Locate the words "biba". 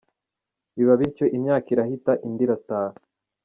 0.75-0.93